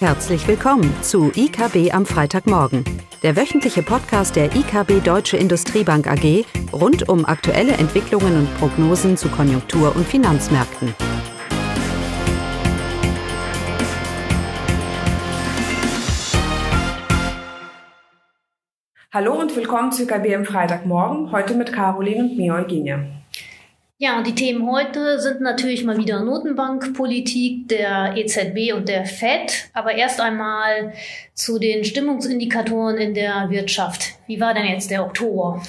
Herzlich 0.00 0.48
willkommen 0.48 0.90
zu 1.02 1.30
IKB 1.36 1.92
am 1.92 2.06
Freitagmorgen, 2.06 2.84
der 3.22 3.36
wöchentliche 3.36 3.82
Podcast 3.82 4.34
der 4.34 4.46
IKB 4.46 5.04
Deutsche 5.04 5.36
Industriebank 5.36 6.06
AG 6.06 6.46
rund 6.72 7.06
um 7.10 7.26
aktuelle 7.26 7.72
Entwicklungen 7.72 8.34
und 8.34 8.58
Prognosen 8.58 9.18
zu 9.18 9.28
Konjunktur- 9.28 9.94
und 9.94 10.06
Finanzmärkten. 10.06 10.94
Hallo 19.12 19.38
und 19.38 19.54
willkommen 19.54 19.92
zu 19.92 20.04
IKB 20.04 20.34
am 20.34 20.46
Freitagmorgen, 20.46 21.30
heute 21.30 21.52
mit 21.52 21.74
Caroline 21.74 22.22
und 22.22 22.38
mir, 22.38 22.54
Eugenia. 22.54 23.19
Ja, 24.02 24.22
die 24.22 24.34
Themen 24.34 24.66
heute 24.66 25.20
sind 25.20 25.42
natürlich 25.42 25.84
mal 25.84 25.98
wieder 25.98 26.24
Notenbankpolitik 26.24 27.68
der 27.68 28.14
EZB 28.16 28.72
und 28.74 28.88
der 28.88 29.04
FED. 29.04 29.68
Aber 29.74 29.92
erst 29.94 30.22
einmal 30.22 30.94
zu 31.34 31.58
den 31.58 31.84
Stimmungsindikatoren 31.84 32.96
in 32.96 33.12
der 33.12 33.50
Wirtschaft. 33.50 34.14
Wie 34.26 34.40
war 34.40 34.54
denn 34.54 34.64
jetzt 34.64 34.90
der 34.90 35.04
Oktober? 35.04 35.62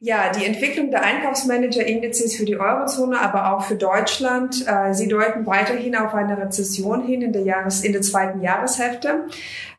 Ja, 0.00 0.30
die 0.30 0.44
Entwicklung 0.44 0.90
der 0.90 1.02
Einkaufsmanager-Indizes 1.02 2.36
für 2.36 2.44
die 2.44 2.56
Eurozone, 2.56 3.20
aber 3.20 3.52
auch 3.52 3.64
für 3.64 3.74
Deutschland, 3.74 4.64
äh, 4.66 4.94
sie 4.94 5.08
deuten 5.08 5.44
weiterhin 5.44 5.96
auf 5.96 6.14
eine 6.14 6.38
Rezession 6.38 7.04
hin 7.04 7.22
in 7.22 7.32
der, 7.32 7.42
Jahres-, 7.42 7.82
in 7.82 7.92
der 7.92 8.02
zweiten 8.02 8.40
Jahreshälfte. 8.40 9.26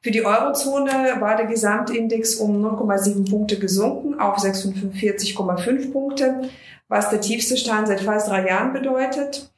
Für 0.02 0.12
die 0.12 0.26
Eurozone 0.26 0.92
war 1.20 1.38
der 1.38 1.45
Gesamtindex 1.45 2.36
um 2.36 2.66
0,7 2.66 3.30
Punkte 3.30 3.59
gesunken 3.59 4.20
auf 4.20 4.38
46,5 4.38 5.92
Punkte 5.92 6.50
was 6.90 7.09
der 7.09 7.22
tiefste 7.22 7.56
Stand 7.56 7.88
seit 7.88 8.02
fast 8.02 8.28
drei 8.28 8.48
Jahren 8.48 8.73
bedeutet. 8.73 9.52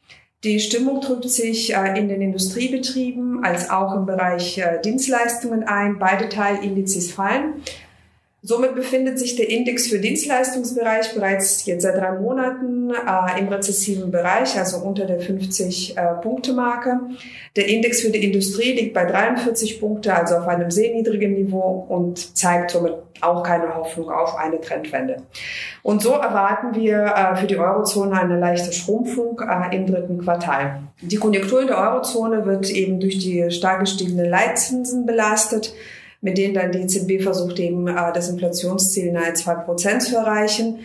Die 0.44 0.60
Stimmung 0.60 1.02
drückt 1.02 1.30
sich 1.30 1.74
äh, 1.74 1.98
in 1.98 2.10
den 2.10 2.22
Industriebetrieben 2.22 3.44
als 3.44 3.70
auch 3.70 3.96
im 3.96 4.06
Bereich 4.06 4.58
äh, 4.58 4.80
Dienstleistungen 4.82 5.64
ein. 5.64 5.98
Beide 5.98 6.30
Teilindizes 6.30 7.12
fallen. 7.12 7.64
Somit 8.44 8.74
befindet 8.74 9.20
sich 9.20 9.36
der 9.36 9.50
Index 9.50 9.88
für 9.88 10.00
Dienstleistungsbereich 10.00 11.14
bereits 11.14 11.64
jetzt 11.68 11.84
seit 11.84 11.96
drei 11.96 12.14
Monaten 12.14 12.90
äh, 12.90 13.40
im 13.40 13.50
rezessiven 13.50 14.10
Bereich, 14.10 14.58
also 14.58 14.78
unter 14.78 15.06
der 15.06 15.22
50-Punkte-Marke. 15.22 16.90
Äh, 16.90 17.14
der 17.56 17.68
Index 17.68 18.02
für 18.02 18.10
die 18.10 18.24
Industrie 18.26 18.72
liegt 18.72 18.96
bei 18.96 19.06
43 19.06 19.80
Punkte, 19.80 20.16
also 20.16 20.38
auf 20.38 20.48
einem 20.48 20.72
sehr 20.72 20.92
niedrigen 20.92 21.36
Niveau 21.36 21.86
und 21.88 22.36
zeigt 22.36 22.72
somit 22.72 22.96
auch 23.22 23.44
keine 23.44 23.76
Hoffnung 23.76 24.10
auf 24.10 24.36
eine 24.36 24.60
Trendwende. 24.60 25.18
Und 25.84 26.02
so 26.02 26.14
erwarten 26.14 26.74
wir 26.74 27.14
äh, 27.16 27.36
für 27.36 27.46
die 27.46 27.58
Eurozone 27.58 28.20
eine 28.20 28.40
leichte 28.40 28.74
Schrumpfung 28.74 29.40
äh, 29.40 29.76
im 29.76 29.86
dritten 29.86 30.18
Quartal. 30.18 30.80
Die 31.00 31.18
Konjunktur 31.18 31.62
in 31.62 31.68
der 31.68 31.78
Eurozone 31.78 32.44
wird 32.44 32.72
eben 32.72 33.00
durch 33.00 33.20
die 33.20 33.52
stark 33.52 33.82
gestiegenen 33.82 34.32
Leitzinsen 34.32 35.06
belastet 35.06 35.76
mit 36.22 36.38
denen 36.38 36.54
dann 36.54 36.72
die 36.72 36.80
EZB 36.80 37.22
versucht 37.22 37.60
eben 37.60 37.86
äh, 37.88 38.14
das 38.14 38.30
Inflationsziel 38.30 39.12
nahe 39.12 39.34
zwei 39.34 39.56
Prozent 39.56 40.04
zu 40.04 40.16
erreichen. 40.16 40.80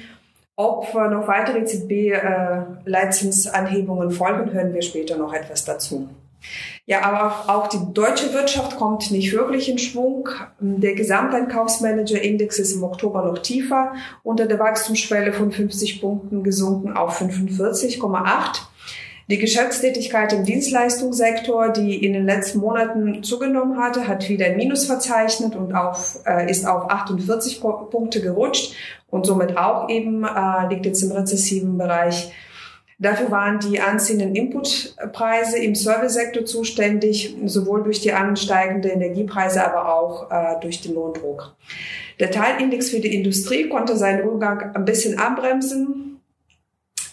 Ob 0.57 0.93
äh, 0.95 1.09
noch 1.09 1.29
weitere 1.29 1.61
EZB-Leitzinsanhebungen 1.61 4.11
äh, 4.11 4.13
folgen, 4.13 4.53
hören 4.53 4.75
wir 4.75 4.83
später 4.83 5.17
noch 5.19 5.35
etwas 5.35 5.65
dazu. 5.65 6.09
Ja, 6.87 7.03
aber 7.03 7.53
auch 7.53 7.67
die 7.67 7.81
deutsche 7.93 8.33
Wirtschaft 8.33 8.77
kommt 8.77 9.11
nicht 9.11 9.33
wirklich 9.33 9.69
in 9.69 9.79
Schwung. 9.79 10.29
Der 10.61 10.95
Gesamteinkaufsmanager-Index 10.95 12.61
ist 12.61 12.73
im 12.73 12.85
Oktober 12.85 13.25
noch 13.25 13.39
tiefer, 13.39 13.95
unter 14.23 14.47
der 14.47 14.59
Wachstumsschwelle 14.59 15.33
von 15.33 15.51
50 15.51 16.01
Punkten 16.01 16.45
gesunken 16.45 16.97
auf 16.97 17.21
45,8. 17.21 18.61
Die 19.29 19.39
Geschäftstätigkeit 19.39 20.33
im 20.33 20.45
Dienstleistungssektor, 20.45 21.71
die 21.71 22.05
in 22.05 22.13
den 22.13 22.27
letzten 22.27 22.61
Monaten 22.61 23.25
zugenommen 23.25 23.77
hatte, 23.77 24.07
hat 24.07 24.29
wieder 24.29 24.47
ein 24.47 24.57
Minus 24.57 24.87
verzeichnet 24.87 25.57
und 25.57 25.75
auf, 25.75 26.21
äh, 26.27 26.49
ist 26.49 26.65
auf 26.65 26.89
48 26.91 27.61
Punkte 27.61 28.21
gerutscht 28.21 28.75
und 29.11 29.27
somit 29.27 29.57
auch 29.57 29.89
eben 29.89 30.25
äh, 30.25 30.69
liegt 30.69 30.87
jetzt 30.87 31.03
im 31.03 31.11
rezessiven 31.11 31.77
Bereich. 31.77 32.33
Dafür 32.99 33.31
waren 33.31 33.59
die 33.59 33.81
anziehenden 33.81 34.35
Inputpreise 34.35 35.59
im 35.59 35.75
Servicesektor 35.75 36.47
zuständig, 36.47 37.37
sowohl 37.45 37.83
durch 37.83 38.01
die 38.01 38.13
ansteigende 38.13 38.89
Energiepreise, 38.89 39.67
aber 39.67 39.95
auch 39.95 40.31
äh, 40.31 40.61
durch 40.61 40.81
den 40.81 40.95
Lohndruck. 40.95 41.57
Der 42.21 42.31
Teilindex 42.31 42.91
für 42.91 43.01
die 43.01 43.15
Industrie 43.15 43.69
konnte 43.69 43.97
seinen 43.97 44.27
Rückgang 44.27 44.75
ein 44.75 44.85
bisschen 44.87 45.19
abbremsen. 45.19 46.16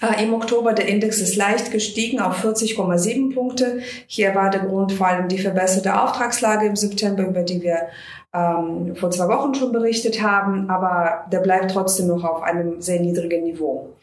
Äh, 0.03 0.23
Im 0.23 0.33
Oktober 0.33 0.73
der 0.73 0.87
Index 0.87 1.21
ist 1.21 1.37
leicht 1.37 1.71
gestiegen 1.71 2.19
auf 2.19 2.43
40,7 2.43 3.33
Punkte. 3.33 3.79
Hier 4.07 4.35
war 4.35 4.49
der 4.49 4.59
Grund 4.61 4.91
vor 4.91 5.07
allem 5.07 5.29
die 5.29 5.37
verbesserte 5.37 6.01
Auftragslage 6.01 6.65
im 6.67 6.75
September, 6.75 7.23
über 7.23 7.43
die 7.43 7.61
wir 7.61 7.87
ähm, 8.33 8.95
vor 8.95 9.11
zwei 9.11 9.29
Wochen 9.29 9.55
schon 9.55 9.71
berichtet 9.71 10.21
haben, 10.21 10.69
aber 10.69 11.23
der 11.31 11.39
bleibt 11.39 11.71
trotzdem 11.71 12.07
noch 12.07 12.25
auf 12.25 12.41
einem 12.41 12.81
sehr 12.81 12.99
niedrigen 12.99 13.43
Niveau. 13.43 13.93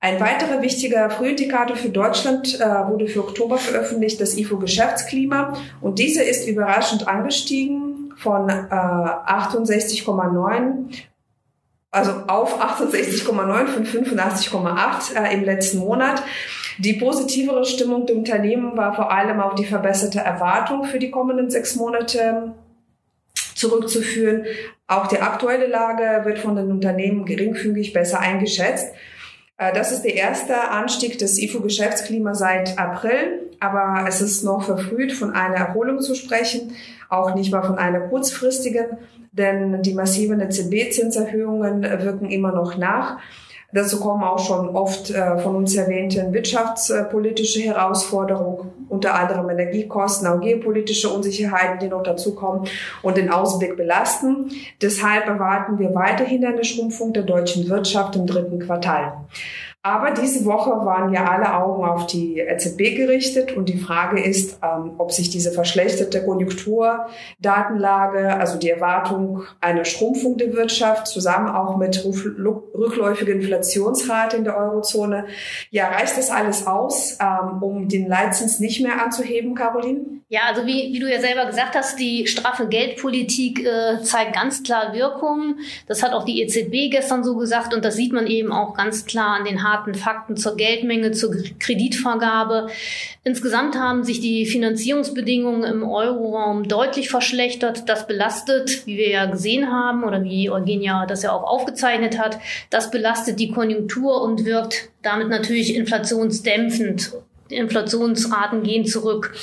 Ein 0.00 0.20
weiterer 0.20 0.62
wichtiger 0.62 1.10
Frühindikator 1.10 1.76
für 1.76 1.88
Deutschland 1.88 2.60
äh, 2.60 2.88
wurde 2.88 3.08
für 3.08 3.18
Oktober 3.20 3.58
veröffentlicht, 3.58 4.20
das 4.20 4.36
IFO-Geschäftsklima. 4.36 5.54
Und 5.80 5.98
dieser 5.98 6.22
ist 6.24 6.46
überraschend 6.46 7.08
angestiegen 7.08 8.12
von 8.16 8.48
äh, 8.48 8.52
68,9 8.52 11.08
also 11.98 12.12
auf 12.28 12.60
68,9 12.60 13.66
von 13.66 13.84
85,8 13.84 15.16
äh, 15.16 15.34
im 15.34 15.44
letzten 15.44 15.78
Monat. 15.78 16.22
Die 16.78 16.94
positivere 16.94 17.64
Stimmung 17.64 18.06
der 18.06 18.16
Unternehmen 18.16 18.76
war 18.76 18.94
vor 18.94 19.10
allem 19.10 19.40
auf 19.40 19.56
die 19.56 19.64
verbesserte 19.64 20.20
Erwartung 20.20 20.84
für 20.84 20.98
die 20.98 21.10
kommenden 21.10 21.50
sechs 21.50 21.74
Monate 21.74 22.54
zurückzuführen. 23.56 24.46
Auch 24.86 25.08
die 25.08 25.20
aktuelle 25.20 25.66
Lage 25.66 26.24
wird 26.24 26.38
von 26.38 26.54
den 26.54 26.70
Unternehmen 26.70 27.24
geringfügig 27.24 27.92
besser 27.92 28.20
eingeschätzt. 28.20 28.94
Äh, 29.58 29.72
das 29.72 29.92
ist 29.92 30.02
der 30.02 30.14
erste 30.14 30.70
Anstieg 30.70 31.18
des 31.18 31.38
IFO-Geschäftsklimas 31.42 32.38
seit 32.38 32.78
April, 32.78 33.47
aber 33.60 34.06
es 34.08 34.20
ist 34.20 34.44
noch 34.44 34.62
verfrüht, 34.62 35.12
von 35.12 35.32
einer 35.32 35.56
Erholung 35.56 36.00
zu 36.00 36.14
sprechen, 36.14 36.72
auch 37.08 37.34
nicht 37.34 37.52
mal 37.52 37.62
von 37.62 37.78
einer 37.78 38.00
kurzfristigen 38.00 38.98
denn 39.38 39.82
die 39.82 39.94
massiven 39.94 40.40
EZB-Zinserhöhungen 40.40 41.82
wirken 41.82 42.30
immer 42.30 42.52
noch 42.52 42.76
nach. 42.76 43.18
Dazu 43.70 44.00
kommen 44.00 44.24
auch 44.24 44.38
schon 44.38 44.74
oft 44.74 45.10
äh, 45.10 45.36
von 45.38 45.54
uns 45.54 45.76
erwähnten 45.76 46.32
wirtschaftspolitische 46.32 47.60
Herausforderungen, 47.60 48.70
unter 48.88 49.14
anderem 49.14 49.50
Energiekosten, 49.50 50.26
auch 50.26 50.40
geopolitische 50.40 51.10
Unsicherheiten, 51.10 51.78
die 51.78 51.88
noch 51.88 52.02
dazukommen 52.02 52.66
und 53.02 53.18
den 53.18 53.30
Ausblick 53.30 53.76
belasten. 53.76 54.50
Deshalb 54.80 55.26
erwarten 55.26 55.78
wir 55.78 55.94
weiterhin 55.94 56.46
eine 56.46 56.64
Schrumpfung 56.64 57.12
der 57.12 57.24
deutschen 57.24 57.68
Wirtschaft 57.68 58.16
im 58.16 58.26
dritten 58.26 58.58
Quartal. 58.58 59.18
Aber 59.88 60.10
diese 60.10 60.44
Woche 60.44 60.70
waren 60.84 61.14
ja 61.14 61.24
alle 61.24 61.54
Augen 61.54 61.82
auf 61.82 62.06
die 62.06 62.40
EZB 62.40 62.94
gerichtet 62.94 63.56
und 63.56 63.70
die 63.70 63.78
Frage 63.78 64.22
ist, 64.22 64.58
ähm, 64.62 64.96
ob 64.98 65.12
sich 65.12 65.30
diese 65.30 65.50
verschlechterte 65.50 66.22
Konjunkturdatenlage, 66.22 68.38
also 68.38 68.58
die 68.58 68.68
Erwartung 68.68 69.44
einer 69.62 69.86
Schrumpfung 69.86 70.36
der 70.36 70.52
Wirtschaft, 70.52 71.06
zusammen 71.06 71.48
auch 71.48 71.78
mit 71.78 72.04
rückläufiger 72.04 73.32
Inflationsrate 73.32 74.36
in 74.36 74.44
der 74.44 74.58
Eurozone, 74.58 75.24
ja, 75.70 75.88
reicht 75.88 76.18
das 76.18 76.30
alles 76.30 76.66
aus, 76.66 77.16
ähm, 77.22 77.62
um 77.62 77.88
den 77.88 78.08
Leitzins 78.08 78.60
nicht 78.60 78.82
mehr 78.82 79.02
anzuheben, 79.02 79.54
Caroline? 79.54 80.18
Ja, 80.30 80.40
also 80.46 80.66
wie, 80.66 80.92
wie 80.92 80.98
du 80.98 81.10
ja 81.10 81.22
selber 81.22 81.46
gesagt 81.46 81.74
hast, 81.74 81.98
die 81.98 82.26
straffe 82.26 82.68
Geldpolitik 82.68 83.64
äh, 83.64 84.02
zeigt 84.02 84.34
ganz 84.34 84.62
klar 84.62 84.92
Wirkung. 84.92 85.56
Das 85.86 86.02
hat 86.02 86.12
auch 86.12 86.26
die 86.26 86.42
EZB 86.42 86.90
gestern 86.90 87.24
so 87.24 87.34
gesagt 87.36 87.72
und 87.72 87.82
das 87.82 87.96
sieht 87.96 88.12
man 88.12 88.26
eben 88.26 88.52
auch 88.52 88.74
ganz 88.74 89.06
klar 89.06 89.38
an 89.38 89.46
den 89.46 89.62
harten 89.62 89.77
Fakten 89.94 90.36
zur 90.36 90.56
Geldmenge, 90.56 91.12
zur 91.12 91.34
Kreditvergabe. 91.58 92.68
Insgesamt 93.24 93.76
haben 93.76 94.04
sich 94.04 94.20
die 94.20 94.46
Finanzierungsbedingungen 94.46 95.64
im 95.64 95.82
Euroraum 95.82 96.66
deutlich 96.66 97.10
verschlechtert. 97.10 97.88
Das 97.88 98.06
belastet, 98.06 98.86
wie 98.86 98.96
wir 98.96 99.10
ja 99.10 99.26
gesehen 99.26 99.70
haben 99.70 100.04
oder 100.04 100.24
wie 100.24 100.50
Eugenia 100.50 101.06
das 101.06 101.22
ja 101.22 101.32
auch 101.32 101.44
aufgezeichnet 101.44 102.18
hat, 102.18 102.38
das 102.70 102.90
belastet 102.90 103.38
die 103.38 103.50
Konjunktur 103.50 104.22
und 104.22 104.44
wirkt 104.44 104.90
damit 105.02 105.28
natürlich 105.28 105.74
inflationsdämpfend. 105.74 107.12
Die 107.50 107.56
Inflationsraten 107.56 108.62
gehen 108.62 108.84
zurück. 108.84 109.34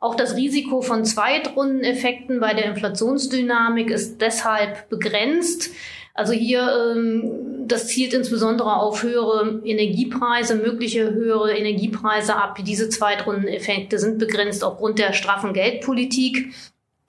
Auch 0.00 0.14
das 0.14 0.36
Risiko 0.36 0.82
von 0.82 1.04
Zweitrundeneffekten 1.04 2.40
bei 2.40 2.54
der 2.54 2.66
Inflationsdynamik 2.66 3.90
ist 3.90 4.20
deshalb 4.20 4.88
begrenzt. 4.88 5.70
Also 6.16 6.32
hier, 6.32 6.94
ähm, 6.94 7.66
das 7.66 7.88
zielt 7.88 8.14
insbesondere 8.14 8.76
auf 8.76 9.02
höhere 9.02 9.60
Energiepreise, 9.64 10.54
mögliche 10.54 11.10
höhere 11.10 11.54
Energiepreise 11.56 12.36
ab. 12.36 12.58
Diese 12.64 12.88
Zweitrundeneffekte 12.88 13.98
sind 13.98 14.18
begrenzt 14.18 14.64
aufgrund 14.64 14.98
der 14.98 15.12
straffen 15.12 15.52
Geldpolitik. 15.52 16.54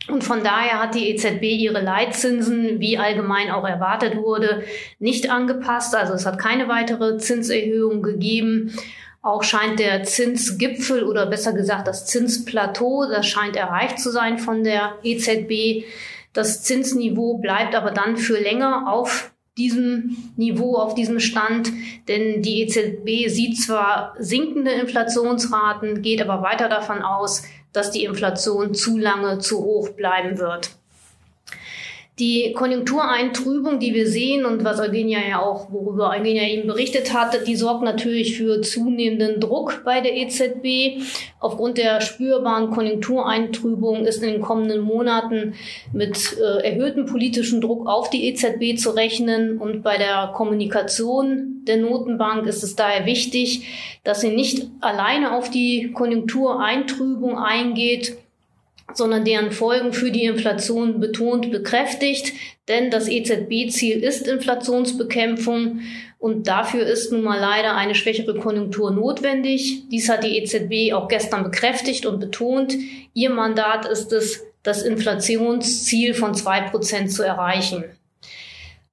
Und 0.10 0.24
von 0.24 0.44
daher 0.44 0.81
hat 0.81 0.95
die 0.95 1.10
EZB 1.10 1.44
ihre 1.44 1.81
Leitzinsen, 1.81 2.80
wie 2.80 2.98
allgemein 2.98 3.51
auch 3.51 3.68
erwartet 3.68 4.16
wurde, 4.16 4.63
nicht 5.00 5.30
angepasst. 5.30 5.95
Also 5.95 6.13
es 6.13 6.25
hat 6.25 6.39
keine 6.39 6.68
weitere 6.68 7.18
Zinserhöhung 7.18 8.01
gegeben. 8.01 8.74
Auch 9.22 9.44
scheint 9.44 9.80
der 9.80 10.04
Zinsgipfel 10.04 11.04
oder 11.04 11.25
besser 11.25 11.54
gesagt 11.54 11.88
das 11.88 12.06
Zinsplateau, 12.06 13.08
das 13.10 13.28
scheint 13.28 13.56
erreicht 13.56 14.00
zu 14.00 14.12
sein 14.12 14.38
von 14.38 14.64
der 14.64 14.96
EZB. 15.04 15.86
Das 16.34 16.64
Zinsniveau 16.64 17.38
bleibt 17.40 17.75
aber 17.75 17.92
dann 17.92 18.18
für 18.18 18.40
länger 18.40 18.92
auf 18.92 19.31
diesem 19.58 20.31
Niveau, 20.38 20.75
auf 20.75 20.94
diesem 20.94 21.19
Stand, 21.19 21.72
denn 22.08 22.42
die 22.44 22.62
EZB 22.62 23.28
sieht 23.28 23.60
zwar 23.60 24.16
sinkende 24.19 24.72
Inflationsraten, 24.72 26.04
geht 26.04 26.22
aber 26.22 26.44
weiter 26.44 26.70
davon 26.70 27.02
aus, 27.02 27.44
dass 27.74 27.92
die 27.92 28.04
Inflation 28.04 28.74
zu 28.74 28.98
lange 28.98 29.40
zu 29.40 29.63
hoch 29.63 29.90
bleiben 29.90 30.38
wird. 30.38 30.72
Die 32.19 32.52
Konjunktureintrübung, 32.54 33.78
die 33.78 33.94
wir 33.94 34.08
sehen 34.08 34.44
und 34.46 34.64
was 34.64 34.80
Eugenia 34.80 35.19
ja 35.30 35.40
auch, 35.40 35.72
worüber 35.72 36.10
Eugenia 36.10 36.48
eben 36.48 36.68
berichtet 36.68 37.14
hat, 37.14 37.46
die 37.46 37.56
sorgt 37.56 37.84
natürlich 37.84 38.36
für 38.36 38.60
zunehmenden 38.64 39.40
Druck 39.40 39.84
bei 39.86 40.02
der 40.02 40.16
EZB. 40.16 41.04
Aufgrund 41.40 41.78
der 41.78 42.02
spürbaren 42.02 42.72
Konjunktureintrübung 42.72 44.06
ist 44.08 44.24
in 44.24 44.31
den 44.31 44.42
kommenden 44.42 44.81
Monaten 44.81 45.54
mit 45.94 46.36
äh, 46.40 46.68
erhöhtem 46.68 47.06
politischen 47.06 47.62
Druck 47.62 47.88
auf 47.88 48.10
die 48.10 48.28
EZB 48.30 48.80
zu 48.80 48.90
rechnen. 48.90 49.60
Und 49.60 49.84
bei 49.84 50.00
der 50.00 50.31
Kommunikation 50.34 51.62
der 51.68 51.78
Notenbank 51.78 52.48
ist 52.48 52.63
es 52.63 52.75
daher 52.75 53.06
wichtig, 53.06 54.00
dass 54.04 54.22
sie 54.22 54.31
nicht 54.31 54.68
alleine 54.81 55.34
auf 55.34 55.52
die 55.52 55.92
Konjunktureintrübung 55.94 57.38
eingeht, 57.38 58.18
sondern 58.94 59.25
deren 59.25 59.51
Folgen 59.51 59.94
für 59.94 60.12
die 60.12 60.24
Inflation 60.24 61.00
betont 61.00 61.51
bekräftigt. 61.51 62.34
Denn 62.68 62.89
das 62.89 63.07
EZB-Ziel 63.07 64.04
ist 64.04 64.28
Inflationsbekämpfung 64.28 65.81
und 66.19 66.48
dafür 66.48 66.86
ist 66.86 67.12
nun 67.12 67.24
mal 67.24 67.39
leider 67.39 67.75
eine 67.75 67.95
schwächere 67.95 68.39
Konjunktur 68.39 68.92
notwendig. 68.92 69.84
Dies 69.89 70.10
hat 70.10 70.24
die 70.24 70.38
EZB 70.38 70.94
auch 70.94 71.07
gestern 71.07 71.44
bekräftigt 71.44 72.06
und 72.06 72.19
betont. 72.19 72.75
Ihr 73.13 73.30
Mandat 73.30 73.86
ist 73.86 74.12
es, 74.13 74.44
das 74.63 74.81
Inflationsziel 74.81 76.13
von 76.13 76.34
zwei 76.34 76.62
Prozent 76.62 77.12
zu 77.12 77.24
erreichen. 77.24 77.86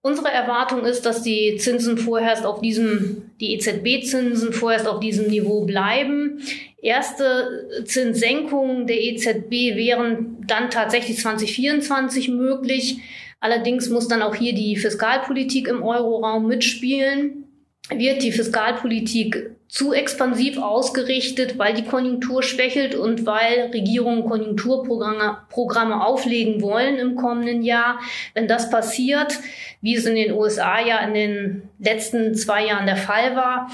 Unsere 0.03 0.31
Erwartung 0.31 0.85
ist, 0.85 1.07
dass 1.07 1.23
die 1.23 1.57
Zinsen 1.57 1.97
vorerst 1.97 2.45
auf 2.45 2.61
diesem, 2.61 3.31
die 3.41 3.55
EZB-Zinsen 3.55 4.53
vorerst 4.53 4.87
auf 4.87 5.01
diesem 5.01 5.29
Niveau 5.29 5.65
bleiben. 5.65 6.43
Erste 6.85 7.67
Zinssenkungen 7.87 8.87
der 8.87 9.03
EZB 9.03 9.75
wären 9.75 10.45
dann 10.47 10.69
tatsächlich 10.69 11.19
2024 11.19 12.29
möglich. 12.29 12.99
Allerdings 13.41 13.89
muss 13.89 14.07
dann 14.07 14.21
auch 14.21 14.35
hier 14.35 14.55
die 14.55 14.77
Fiskalpolitik 14.77 15.67
im 15.67 15.83
Euroraum 15.83 16.47
mitspielen. 16.47 17.45
Wird 17.89 18.23
die 18.23 18.33
Fiskalpolitik 18.33 19.51
zu 19.67 19.95
expansiv 19.95 20.59
ausgerichtet, 20.59 21.59
weil 21.59 21.73
die 21.73 21.87
Konjunktur 21.87 22.43
schwächelt 22.43 22.95
und 22.95 23.25
weil 23.25 23.71
Regierungen 23.73 24.27
Konjunkturprogramme 24.27 25.39
Programme 25.49 26.05
auflegen 26.05 26.61
wollen 26.61 26.97
im 26.97 27.17
kommenden 27.17 27.63
Jahr. 27.63 27.99
Wenn 28.35 28.47
das 28.47 28.69
passiert, 28.69 29.39
wie 29.81 29.95
es 29.95 30.05
in 30.05 30.17
den 30.17 30.33
USA 30.33 30.85
ja 30.87 30.99
in 30.99 31.15
den 31.15 31.63
letzten 31.79 32.35
zwei 32.35 32.67
Jahren 32.67 32.85
der 32.85 32.99
Fall 32.99 33.37
war, 33.37 33.71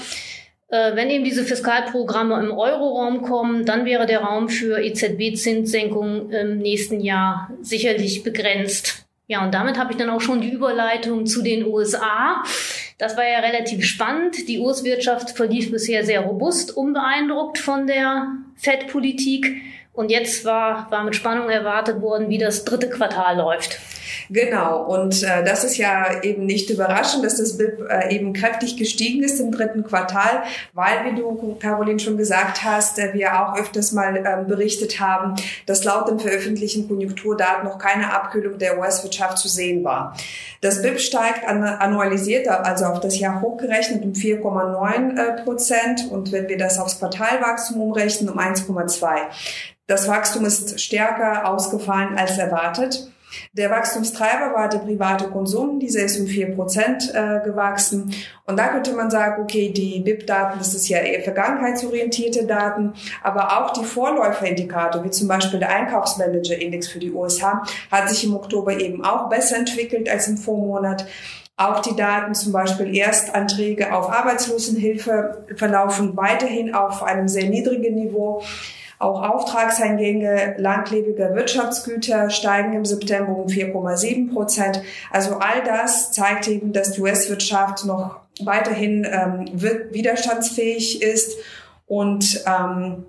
wenn 0.71 1.09
eben 1.09 1.25
diese 1.25 1.43
Fiskalprogramme 1.43 2.39
im 2.39 2.51
Euroraum 2.51 3.21
kommen, 3.23 3.65
dann 3.65 3.85
wäre 3.85 4.05
der 4.05 4.21
Raum 4.21 4.47
für 4.47 4.81
EZB-Zinssenkungen 4.81 6.31
im 6.31 6.57
nächsten 6.59 7.01
Jahr 7.01 7.51
sicherlich 7.61 8.23
begrenzt. 8.23 9.05
Ja, 9.27 9.43
und 9.43 9.53
damit 9.53 9.77
habe 9.77 9.91
ich 9.91 9.97
dann 9.97 10.09
auch 10.09 10.21
schon 10.21 10.41
die 10.41 10.49
Überleitung 10.49 11.25
zu 11.25 11.41
den 11.41 11.65
USA. 11.65 12.43
Das 12.97 13.17
war 13.17 13.27
ja 13.27 13.39
relativ 13.39 13.85
spannend. 13.85 14.47
Die 14.47 14.59
US-Wirtschaft 14.59 15.31
verlief 15.31 15.71
bisher 15.71 16.05
sehr 16.05 16.21
robust, 16.21 16.75
unbeeindruckt 16.75 17.57
von 17.57 17.87
der 17.87 18.27
Fed-Politik. 18.55 19.61
Und 19.93 20.11
jetzt 20.11 20.45
war, 20.45 20.89
war 20.91 21.03
mit 21.03 21.15
Spannung 21.15 21.49
erwartet 21.49 22.01
worden, 22.01 22.29
wie 22.29 22.37
das 22.37 22.63
dritte 22.63 22.89
Quartal 22.89 23.37
läuft. 23.37 23.79
Genau, 24.33 24.83
und 24.85 25.23
äh, 25.23 25.43
das 25.43 25.65
ist 25.65 25.75
ja 25.75 26.23
eben 26.23 26.45
nicht 26.45 26.69
überraschend, 26.69 27.25
dass 27.25 27.35
das 27.35 27.57
BIP 27.57 27.81
äh, 27.89 28.15
eben 28.15 28.31
kräftig 28.31 28.77
gestiegen 28.77 29.23
ist 29.23 29.41
im 29.41 29.51
dritten 29.51 29.83
Quartal, 29.83 30.43
weil, 30.71 31.03
wie 31.03 31.19
du, 31.19 31.57
Caroline, 31.59 31.99
schon 31.99 32.15
gesagt 32.15 32.63
hast, 32.63 32.97
äh, 32.97 33.13
wir 33.13 33.37
auch 33.37 33.57
öfters 33.57 33.91
mal 33.91 34.15
äh, 34.15 34.45
berichtet 34.47 35.01
haben, 35.01 35.35
dass 35.65 35.83
laut 35.83 36.07
den 36.07 36.17
veröffentlichten 36.17 36.87
Konjunkturdaten 36.87 37.65
noch 37.65 37.77
keine 37.77 38.13
Abkühlung 38.13 38.57
der 38.57 38.79
US-Wirtschaft 38.79 39.37
zu 39.37 39.49
sehen 39.49 39.83
war. 39.83 40.15
Das 40.61 40.81
BIP 40.81 41.01
steigt 41.01 41.45
an, 41.45 41.61
annualisiert, 41.61 42.47
also 42.47 42.85
auf 42.85 43.01
das 43.01 43.19
Jahr 43.19 43.41
hochgerechnet 43.41 44.01
um 44.01 44.13
4,9 44.13 45.17
äh, 45.17 45.43
Prozent 45.43 46.09
und 46.09 46.31
wenn 46.31 46.47
wir 46.47 46.57
das 46.57 46.79
aufs 46.79 46.99
Quartalwachstum 46.99 47.81
umrechnen, 47.81 48.29
um 48.29 48.39
1,2. 48.39 49.09
Das 49.87 50.07
Wachstum 50.07 50.45
ist 50.45 50.79
stärker 50.79 51.49
ausgefallen 51.49 52.17
als 52.17 52.37
erwartet. 52.37 53.10
Der 53.53 53.69
Wachstumstreiber 53.69 54.53
war 54.53 54.69
der 54.69 54.79
private 54.79 55.29
Konsum, 55.29 55.79
dieser 55.79 56.03
ist 56.03 56.19
um 56.19 56.27
vier 56.27 56.55
Prozent 56.55 57.13
äh, 57.13 57.39
gewachsen. 57.43 58.13
Und 58.45 58.57
da 58.57 58.67
könnte 58.67 58.93
man 58.93 59.09
sagen, 59.09 59.41
okay, 59.41 59.71
die 59.71 59.99
BIP-Daten, 59.99 60.59
das 60.59 60.73
ist 60.73 60.89
ja 60.89 60.99
eher 60.99 61.21
vergangenheitsorientierte 61.21 62.45
Daten, 62.45 62.93
aber 63.23 63.61
auch 63.61 63.71
die 63.73 63.85
Vorläuferindikator, 63.85 65.03
wie 65.03 65.11
zum 65.11 65.27
Beispiel 65.27 65.59
der 65.59 65.69
Einkaufsmanager-Index 65.69 66.87
für 66.87 66.99
die 66.99 67.11
USA, 67.11 67.63
hat 67.91 68.09
sich 68.09 68.23
im 68.23 68.35
Oktober 68.35 68.77
eben 68.77 69.03
auch 69.03 69.29
besser 69.29 69.57
entwickelt 69.57 70.09
als 70.09 70.27
im 70.27 70.37
Vormonat. 70.37 71.05
Auch 71.57 71.79
die 71.81 71.95
Daten, 71.95 72.33
zum 72.33 72.53
Beispiel 72.53 72.95
Erstanträge 72.95 73.93
auf 73.93 74.09
Arbeitslosenhilfe, 74.09 75.45
verlaufen 75.55 76.17
weiterhin 76.17 76.73
auf 76.73 77.03
einem 77.03 77.27
sehr 77.27 77.49
niedrigen 77.49 77.95
Niveau. 77.95 78.41
Auch 79.01 79.21
Auftragseingänge 79.23 80.55
langlebiger 80.57 81.33
Wirtschaftsgüter 81.33 82.29
steigen 82.29 82.73
im 82.73 82.85
September 82.85 83.35
um 83.35 83.47
4,7 83.47 84.31
Prozent. 84.31 84.81
Also 85.09 85.37
all 85.37 85.63
das 85.63 86.11
zeigt 86.11 86.47
eben, 86.47 86.71
dass 86.71 86.91
die 86.91 87.01
US-Wirtschaft 87.01 87.85
noch 87.85 88.19
weiterhin 88.43 89.07
ähm, 89.09 89.45
widerstandsfähig 89.53 91.01
ist 91.01 91.37
und 91.87 92.43
ähm, 92.45 93.05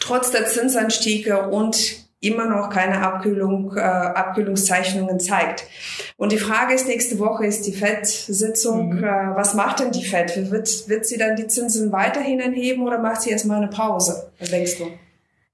trotz 0.00 0.30
der 0.30 0.46
Zinsanstiege 0.46 1.48
und 1.48 2.00
immer 2.20 2.46
noch 2.46 2.68
keine 2.70 3.00
Abkühlung, 3.02 3.76
äh, 3.76 3.80
Abkühlungszeichnungen 3.80 5.20
zeigt. 5.20 5.64
Und 6.16 6.32
die 6.32 6.38
Frage 6.38 6.74
ist, 6.74 6.86
nächste 6.86 7.18
Woche 7.18 7.46
ist 7.46 7.66
die 7.66 7.72
FED-Sitzung. 7.72 8.96
Mhm. 8.96 9.04
Äh, 9.04 9.36
was 9.36 9.54
macht 9.54 9.80
denn 9.80 9.90
die 9.90 10.04
FED? 10.04 10.50
Wird, 10.50 10.88
wird 10.88 11.06
sie 11.06 11.16
dann 11.16 11.36
die 11.36 11.46
Zinsen 11.46 11.92
weiterhin 11.92 12.42
anheben 12.42 12.86
oder 12.86 12.98
macht 12.98 13.22
sie 13.22 13.30
erstmal 13.30 13.58
eine 13.58 13.68
Pause? 13.68 14.30
Was 14.38 14.50
denkst 14.50 14.78
du? 14.78 14.90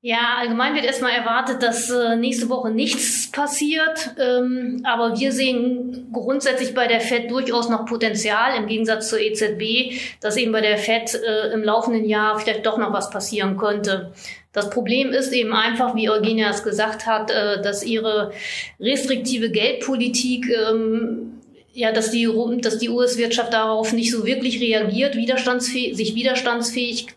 Ja, 0.06 0.36
allgemein 0.38 0.76
wird 0.76 0.84
erstmal 0.84 1.10
erwartet, 1.10 1.64
dass 1.64 1.90
äh, 1.90 2.14
nächste 2.14 2.48
Woche 2.48 2.70
nichts 2.70 3.28
passiert. 3.32 4.14
Ähm, 4.20 4.82
aber 4.84 5.18
wir 5.18 5.32
sehen 5.32 6.10
grundsätzlich 6.12 6.74
bei 6.74 6.86
der 6.86 7.00
FED 7.00 7.28
durchaus 7.28 7.68
noch 7.68 7.86
Potenzial 7.86 8.56
im 8.56 8.68
Gegensatz 8.68 9.08
zur 9.08 9.18
EZB, 9.18 9.98
dass 10.20 10.36
eben 10.36 10.52
bei 10.52 10.60
der 10.60 10.78
FED 10.78 11.12
äh, 11.16 11.52
im 11.52 11.64
laufenden 11.64 12.04
Jahr 12.04 12.38
vielleicht 12.38 12.64
doch 12.66 12.78
noch 12.78 12.92
was 12.92 13.10
passieren 13.10 13.56
könnte. 13.56 14.12
Das 14.52 14.70
Problem 14.70 15.10
ist 15.10 15.32
eben 15.32 15.52
einfach, 15.52 15.96
wie 15.96 16.08
Eugenia 16.08 16.50
es 16.50 16.62
gesagt 16.62 17.04
hat, 17.04 17.32
äh, 17.32 17.60
dass 17.60 17.82
ihre 17.82 18.30
restriktive 18.78 19.50
Geldpolitik 19.50 20.46
ähm, 20.50 21.40
ja, 21.72 21.90
dass 21.90 22.12
die, 22.12 22.30
dass 22.60 22.78
die 22.78 22.90
US-Wirtschaft 22.90 23.52
darauf 23.52 23.92
nicht 23.92 24.12
so 24.12 24.24
wirklich 24.24 24.60
reagiert, 24.60 25.16
widerstandsfähig, 25.16 25.96
sich 25.96 26.14
widerstandsfähig, 26.14 27.08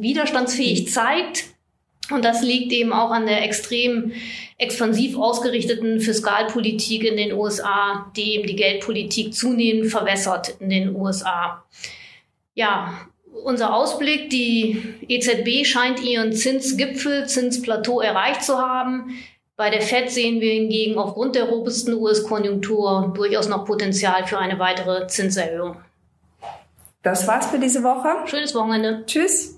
widerstandsfähig 0.00 0.90
zeigt 0.90 1.44
und 2.10 2.24
das 2.24 2.42
liegt 2.42 2.72
eben 2.72 2.92
auch 2.92 3.10
an 3.10 3.26
der 3.26 3.44
extrem 3.44 4.12
expansiv 4.56 5.16
ausgerichteten 5.16 6.00
Fiskalpolitik 6.00 7.04
in 7.04 7.16
den 7.16 7.32
USA, 7.32 8.10
die 8.16 8.34
eben 8.34 8.46
die 8.46 8.56
Geldpolitik 8.56 9.34
zunehmend 9.34 9.90
verwässert 9.90 10.56
in 10.60 10.70
den 10.70 10.96
USA. 10.96 11.64
Ja, 12.54 13.06
unser 13.44 13.74
Ausblick, 13.74 14.30
die 14.30 14.82
EZB 15.06 15.64
scheint 15.64 16.02
ihren 16.02 16.32
Zinsgipfel, 16.32 17.26
Zinsplateau 17.26 18.00
erreicht 18.00 18.42
zu 18.42 18.58
haben. 18.58 19.14
Bei 19.56 19.70
der 19.70 19.82
Fed 19.82 20.10
sehen 20.10 20.40
wir 20.40 20.52
hingegen 20.52 20.98
aufgrund 20.98 21.34
der 21.34 21.44
robusten 21.44 21.94
US-Konjunktur 21.94 23.12
durchaus 23.16 23.48
noch 23.48 23.64
Potenzial 23.64 24.26
für 24.26 24.38
eine 24.38 24.58
weitere 24.58 25.06
Zinserhöhung. 25.08 25.76
Das 27.02 27.26
war's 27.26 27.46
für 27.46 27.58
diese 27.58 27.82
Woche. 27.82 28.08
Schönes 28.26 28.54
Wochenende. 28.54 29.04
Tschüss. 29.06 29.57